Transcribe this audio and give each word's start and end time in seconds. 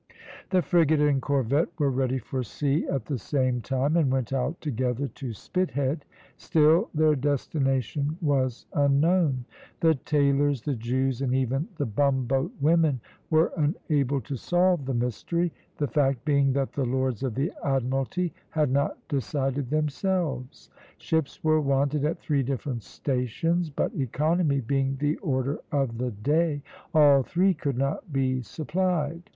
The 0.49 0.63
frigate 0.63 0.99
and 0.99 1.21
corvette 1.21 1.67
were 1.77 1.91
ready 1.91 2.17
for 2.17 2.41
sea 2.41 2.87
at 2.87 3.05
the 3.05 3.19
same 3.19 3.61
time, 3.61 3.95
and 3.95 4.09
went 4.11 4.33
out 4.33 4.59
together 4.59 5.07
to 5.09 5.31
Spithead. 5.31 6.05
Still 6.37 6.89
their 6.91 7.15
destination 7.15 8.17
was 8.19 8.65
unknown. 8.73 9.45
The 9.79 9.93
tailors, 9.93 10.63
the 10.63 10.73
Jews, 10.73 11.21
and 11.21 11.35
even 11.35 11.67
the 11.77 11.85
bumboat 11.85 12.51
women 12.59 12.99
were 13.29 13.51
unable 13.55 14.21
to 14.21 14.35
solve 14.37 14.85
the 14.87 14.95
mystery, 14.95 15.53
the 15.77 15.85
fact 15.87 16.25
being 16.25 16.53
that 16.53 16.73
the 16.73 16.83
Lords 16.85 17.21
of 17.21 17.35
the 17.35 17.51
Admiralty 17.63 18.33
had 18.49 18.71
not 18.71 18.97
decided 19.07 19.69
themselves. 19.69 20.71
Ships 20.97 21.43
were 21.43 21.61
wanted 21.61 22.05
at 22.05 22.17
three 22.17 22.41
different 22.41 22.81
stations, 22.81 23.69
but 23.69 23.93
economy 23.93 24.61
being 24.61 24.95
the 24.99 25.17
order 25.17 25.59
of 25.71 25.99
the 25.99 26.09
day, 26.09 26.63
all 26.91 27.21
three 27.21 27.53
could 27.53 27.77
not 27.77 28.11
be 28.11 28.41
supplied. 28.41 29.29